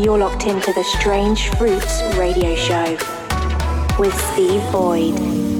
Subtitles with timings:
[0.00, 2.96] You're locked into the Strange Fruits radio show
[3.98, 5.59] with Steve Boyd.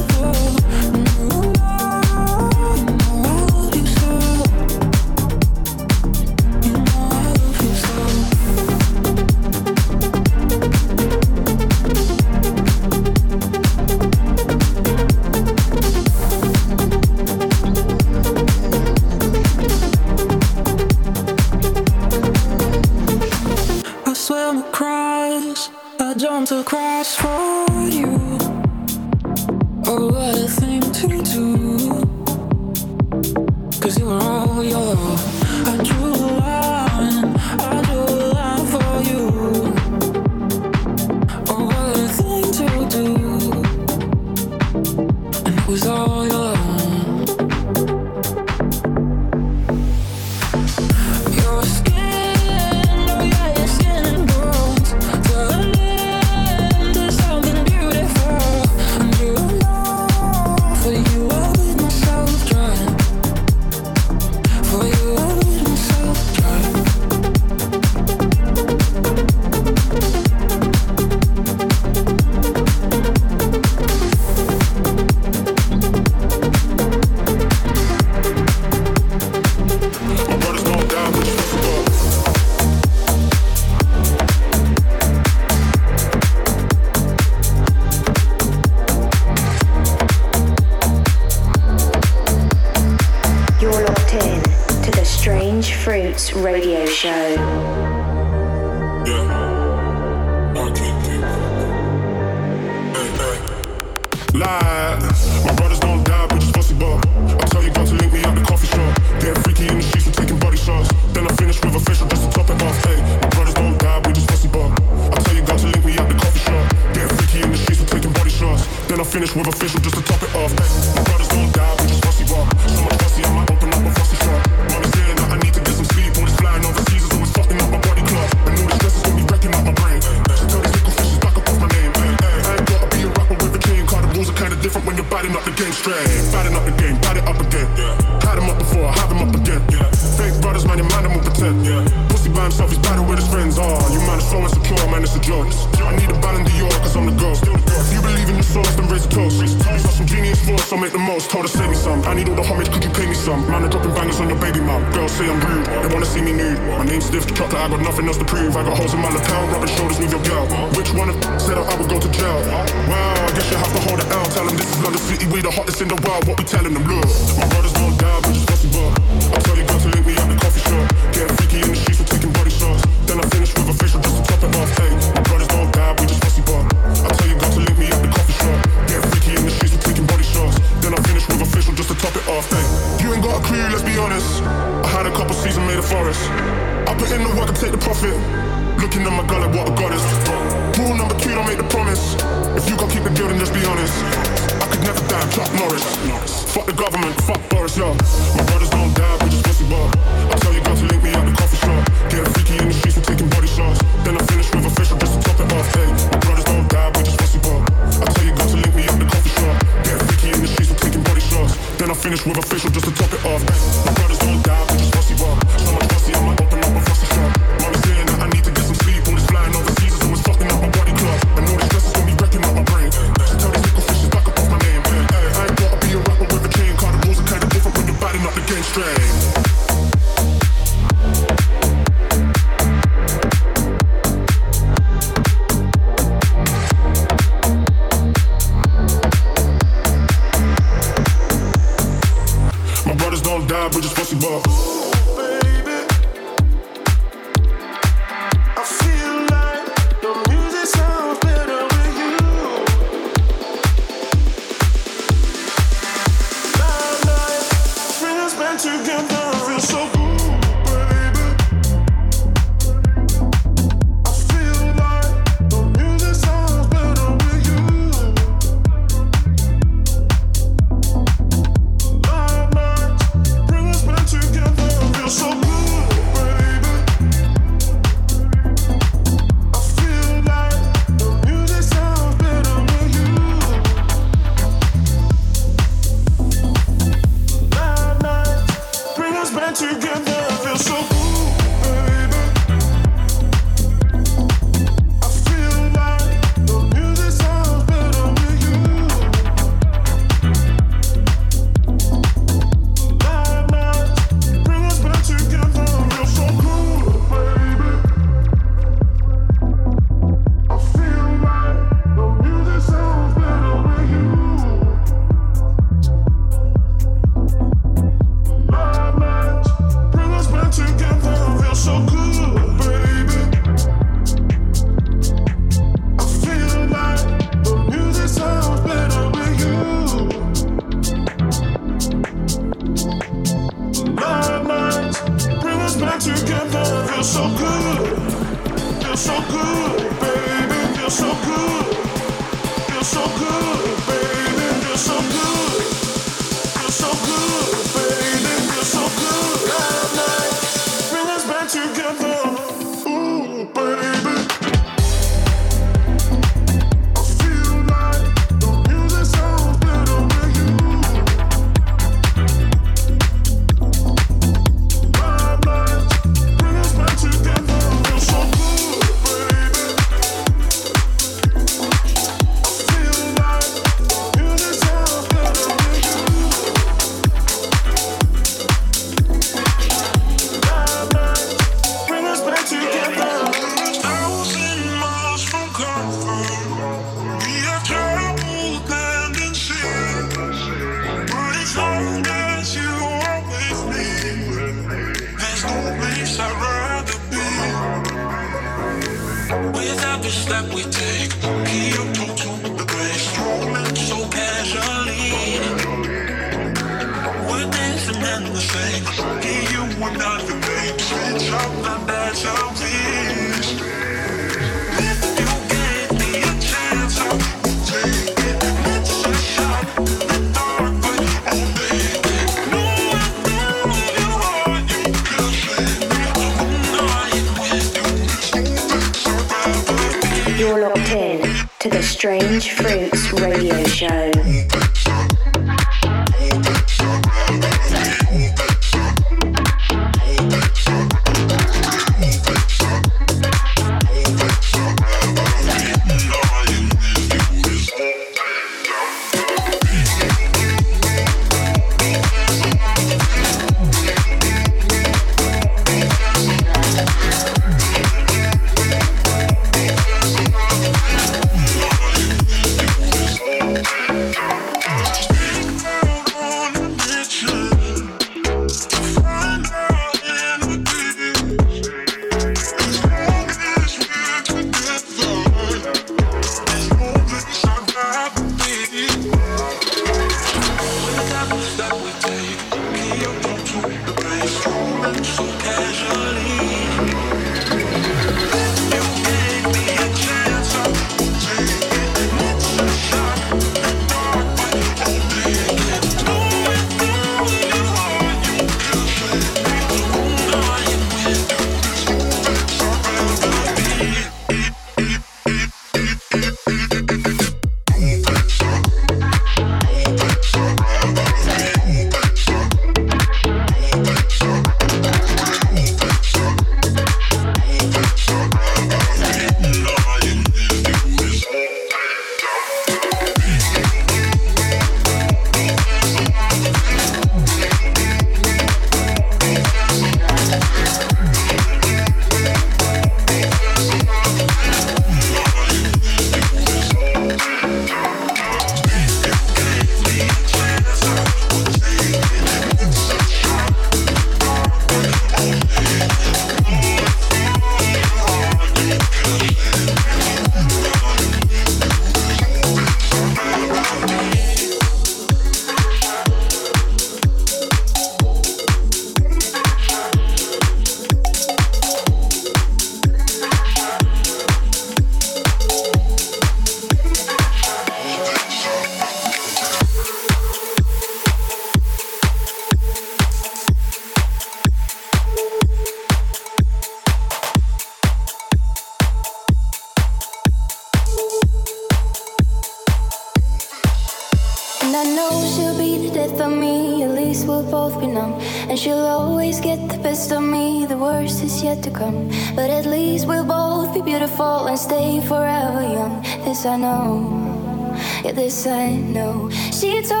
[596.45, 597.75] I know.
[598.03, 599.29] Yeah, this I know.
[599.51, 600.00] She told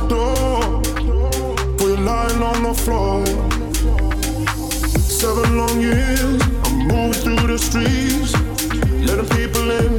[0.00, 0.82] my door.
[1.78, 3.24] We're lying on the floor.
[4.98, 8.32] Seven long years, I'm moving through the streets,
[9.06, 9.97] letting people in.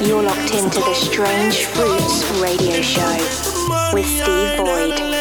[0.00, 3.10] You're locked into the Strange Fruits radio show
[3.92, 5.17] with Steve Boyd.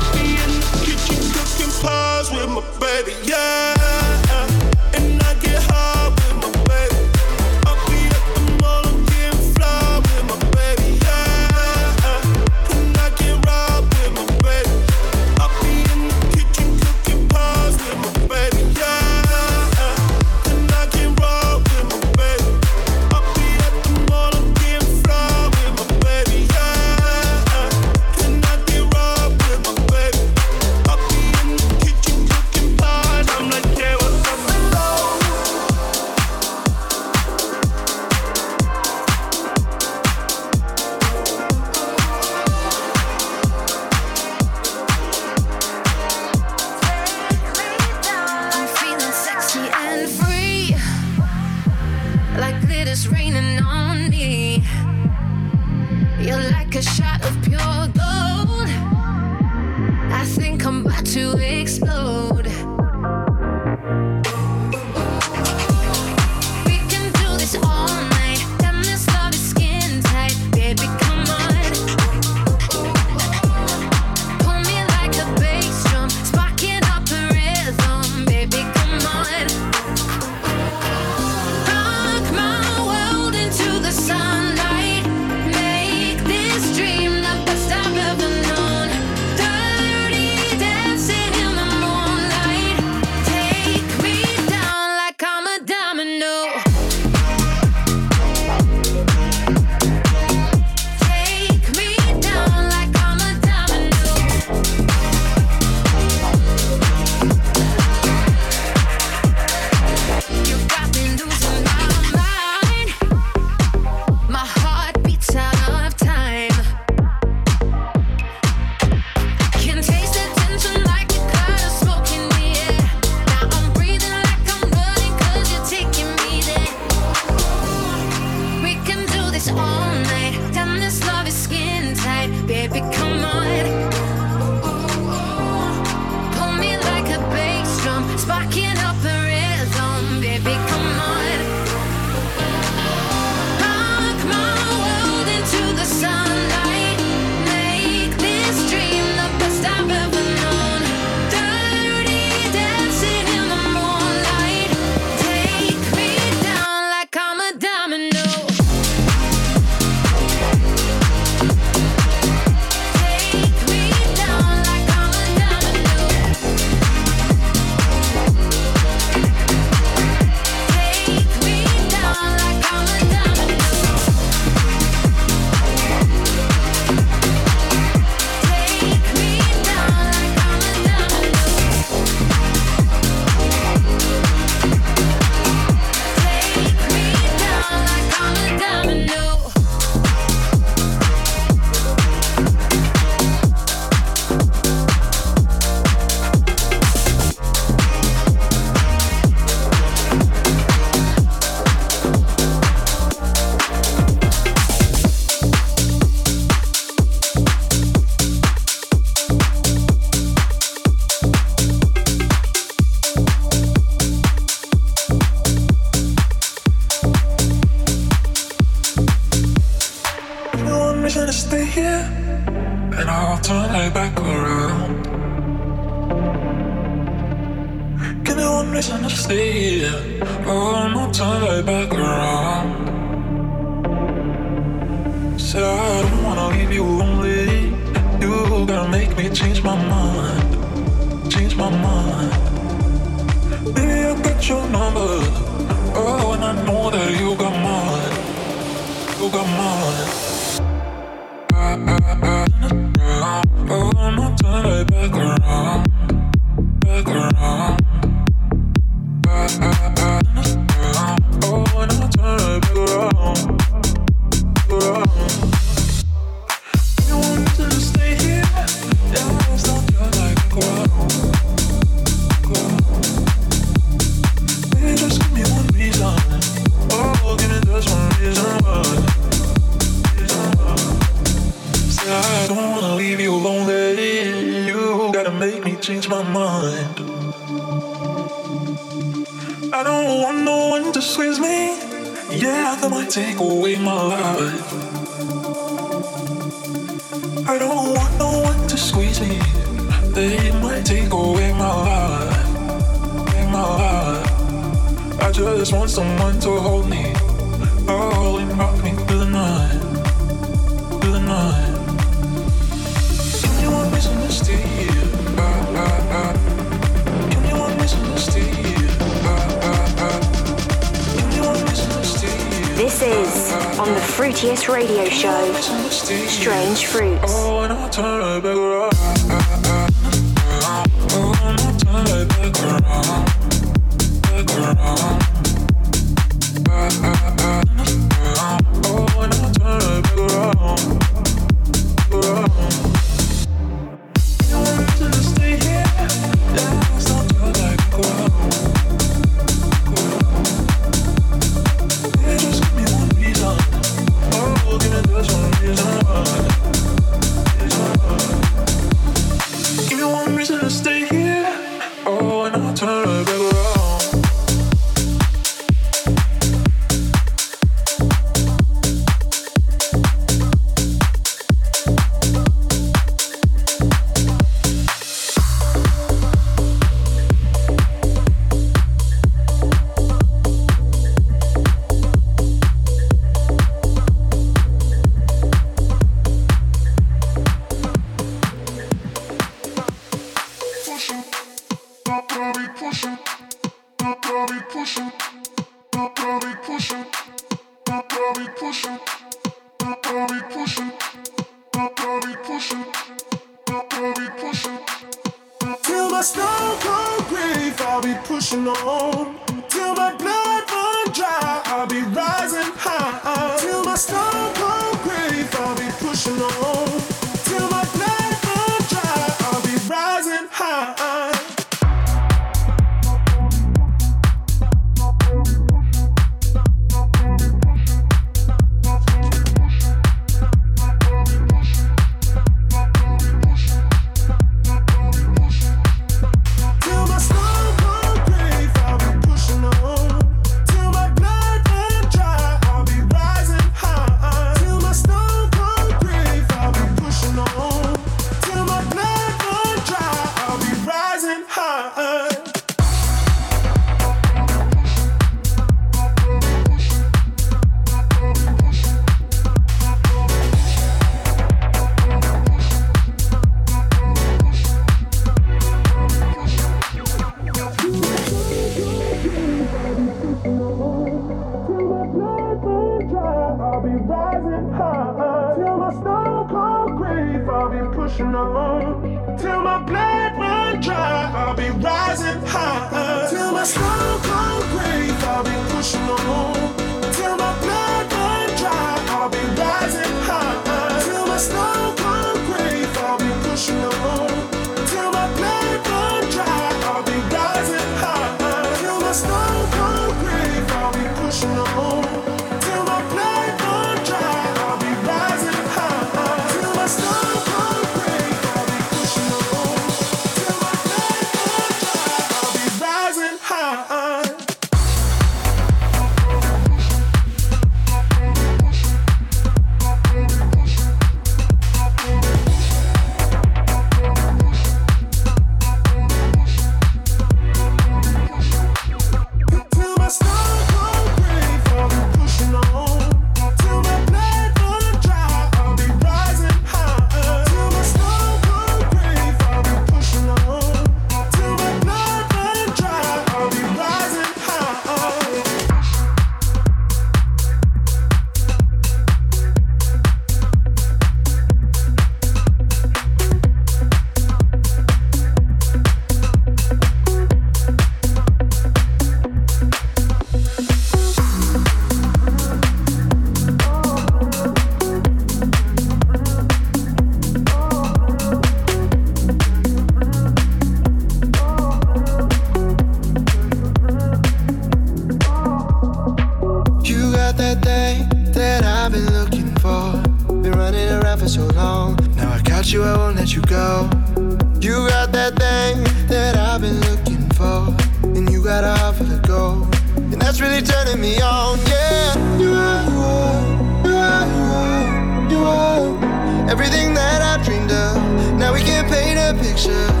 [599.51, 600.00] Picture.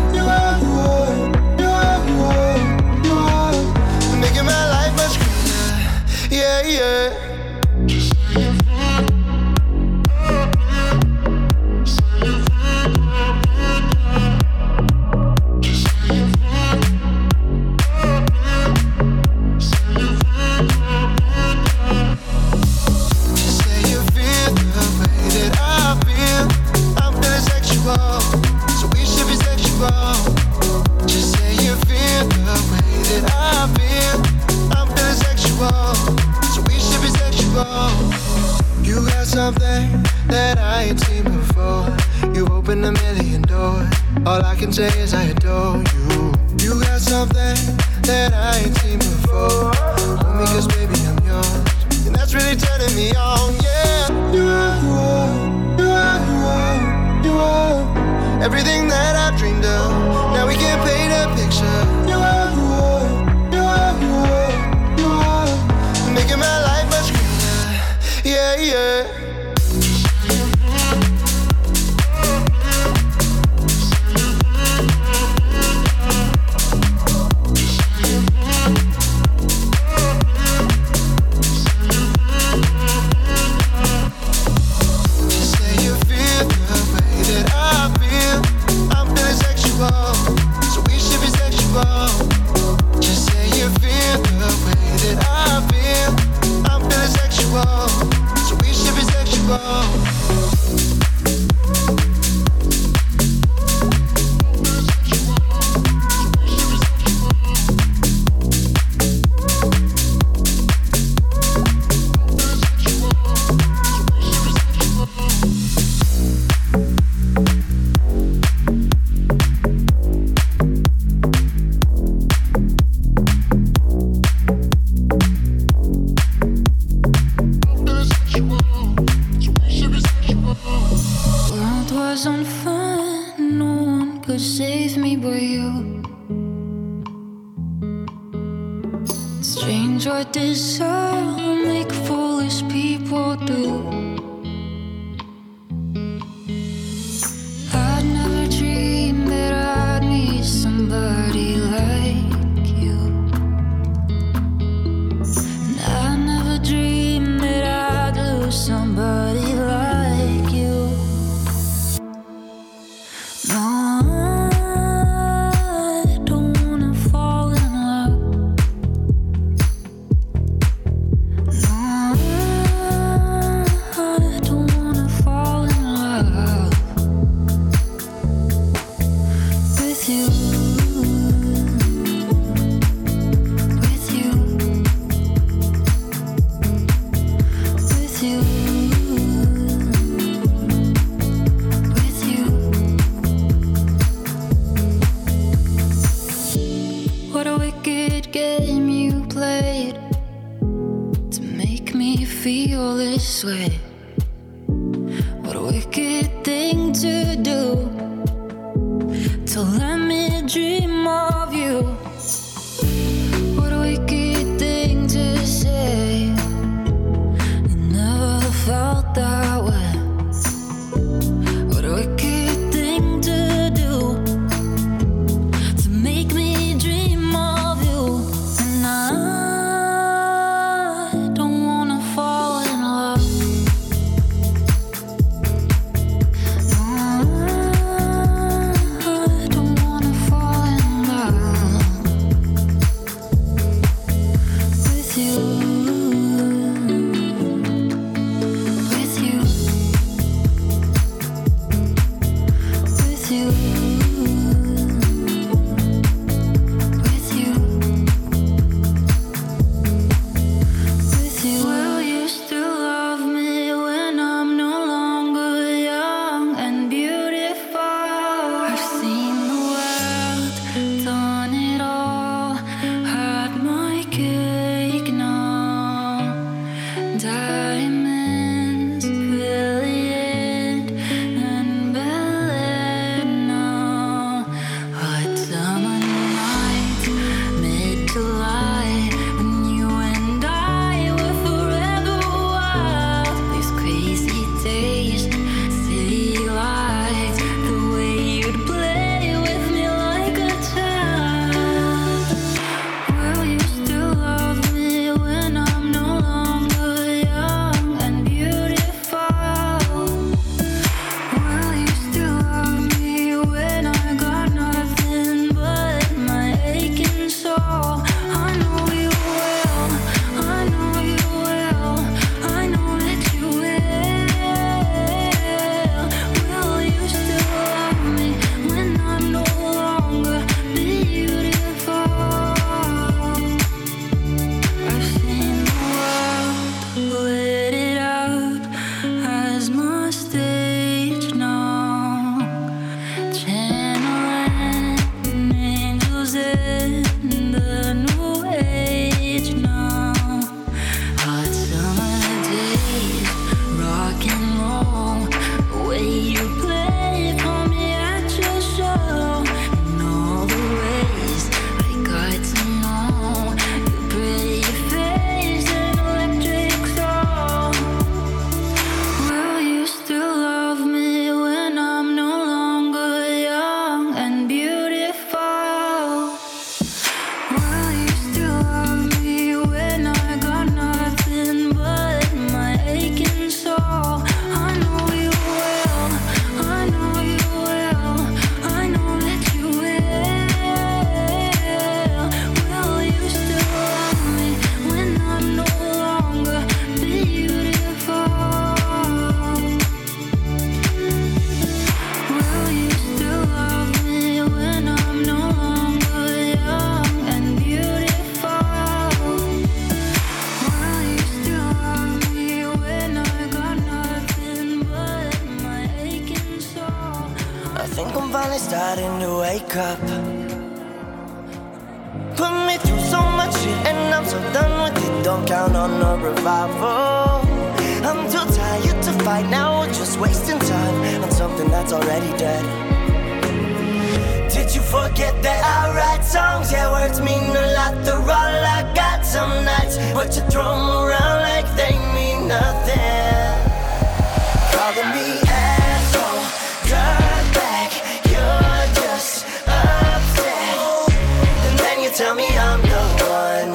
[452.21, 453.03] tell me I'm the
[453.33, 453.73] one.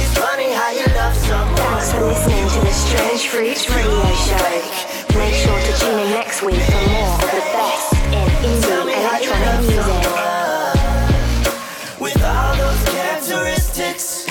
[0.00, 1.56] It's funny how you love someone.
[1.56, 4.62] Thanks for listening to the Strange Fruits Radio Show.
[5.18, 9.60] Make sure to tune in next week for more of the best in indie electronic
[9.68, 10.04] music.
[12.00, 14.24] With all those characteristics.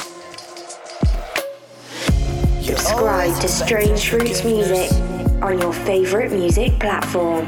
[2.65, 4.91] Subscribe to Strange Fruits Music
[5.43, 7.45] on your favorite music platform.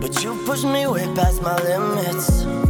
[0.00, 2.67] But you push me way past my limits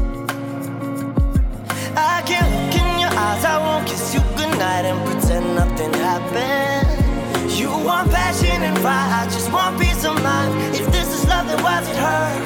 [2.29, 7.51] can't look in your eyes, I won't kiss you goodnight and pretend nothing happened.
[7.59, 9.09] You want passion and fire.
[9.21, 10.53] I just want peace of mind.
[10.77, 12.45] If this is love, then why's it hurt?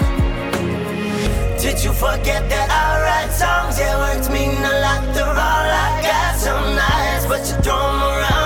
[1.60, 3.78] Did you forget that I write songs?
[3.78, 6.38] Yeah, words mean a lot, they're all I got.
[6.38, 8.41] Some nights, but you throw them around.